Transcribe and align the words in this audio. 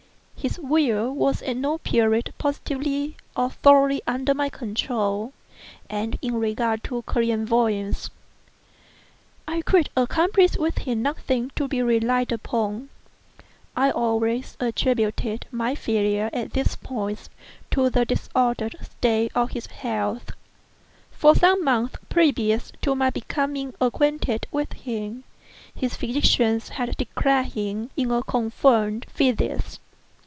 His 0.41 0.57
will 0.57 1.13
was 1.13 1.43
at 1.43 1.55
no 1.57 1.77
period 1.77 2.33
positively, 2.39 3.15
or 3.37 3.51
thoroughly, 3.51 4.01
under 4.07 4.33
my 4.33 4.49
control, 4.49 5.33
and 5.87 6.17
in 6.19 6.33
regard 6.33 6.83
to 6.85 7.03
clairvoyance, 7.03 8.09
I 9.47 9.61
could 9.61 9.91
accomplish 9.95 10.57
with 10.57 10.79
him 10.79 11.03
nothing 11.03 11.51
to 11.55 11.67
be 11.67 11.83
relied 11.83 12.31
upon. 12.31 12.89
I 13.75 13.91
always 13.91 14.57
attributed 14.59 15.45
my 15.51 15.75
failure 15.75 16.31
at 16.33 16.53
these 16.53 16.75
points 16.75 17.29
to 17.69 17.91
the 17.91 18.03
disordered 18.05 18.75
state 18.81 19.31
of 19.35 19.51
his 19.51 19.67
health. 19.67 20.31
For 21.11 21.35
some 21.35 21.63
months 21.63 21.97
previous 22.09 22.71
to 22.81 22.95
my 22.95 23.11
becoming 23.11 23.75
acquainted 23.79 24.47
with 24.51 24.73
him, 24.73 25.23
his 25.75 25.95
physicians 25.95 26.69
had 26.69 26.97
declared 26.97 27.49
him 27.53 27.91
in 27.95 28.09
a 28.09 28.23
confirmed 28.23 29.05
phthisis. 29.15 29.77